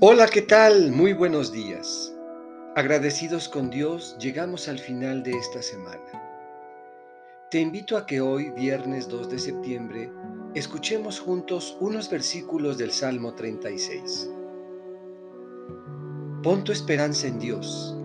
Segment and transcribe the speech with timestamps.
[0.00, 0.92] Hola, ¿qué tal?
[0.92, 2.14] Muy buenos días.
[2.76, 5.98] Agradecidos con Dios, llegamos al final de esta semana.
[7.50, 10.12] Te invito a que hoy, viernes 2 de septiembre,
[10.54, 14.30] escuchemos juntos unos versículos del Salmo 36.
[16.44, 17.96] Pon tu esperanza en Dios,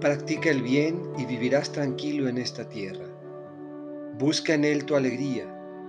[0.00, 3.06] practica el bien y vivirás tranquilo en esta tierra.
[4.18, 5.46] Busca en Él tu alegría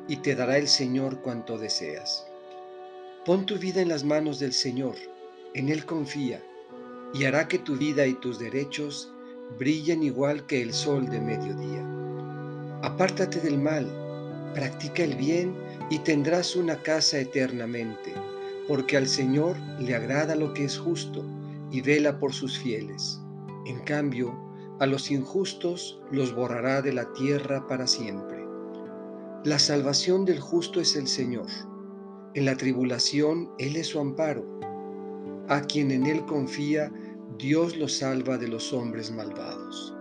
[0.07, 2.27] y te dará el Señor cuanto deseas.
[3.25, 4.93] Pon tu vida en las manos del Señor
[5.57, 6.43] en Él confía
[7.15, 9.11] y hará que tu vida y tus derechos
[9.57, 11.83] brillen igual que el sol de mediodía.
[12.83, 13.87] Apártate del mal,
[14.53, 15.55] practica el bien
[15.89, 18.13] y tendrás una casa eternamente,
[18.67, 21.25] porque al Señor le agrada lo que es justo
[21.71, 23.19] y vela por sus fieles.
[23.65, 24.37] En cambio,
[24.79, 28.45] a los injustos los borrará de la tierra para siempre.
[29.43, 31.47] La salvación del justo es el Señor.
[32.35, 34.57] En la tribulación Él es su amparo
[35.47, 36.91] a quien en él confía,
[37.37, 39.95] Dios lo salva de los hombres malvados.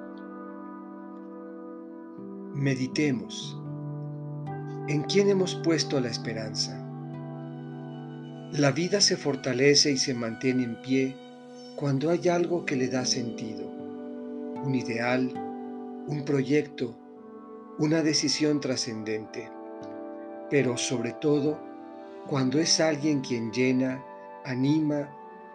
[2.54, 3.60] Meditemos.
[4.88, 6.82] ¿En quién hemos puesto la esperanza?
[8.52, 11.16] La vida se fortalece y se mantiene en pie
[11.76, 13.68] cuando hay algo que le da sentido,
[14.64, 15.30] un ideal,
[16.06, 16.96] un proyecto,
[17.78, 19.50] una decisión trascendente,
[20.48, 21.60] pero sobre todo
[22.26, 24.02] cuando es alguien quien llena,
[24.44, 25.10] anima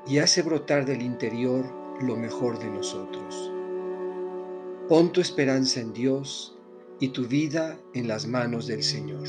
[0.08, 1.66] y hace brotar del interior
[2.02, 3.52] lo mejor de nosotros.
[4.88, 6.58] Pon tu esperanza en Dios
[7.00, 9.28] y tu vida en las manos del Señor.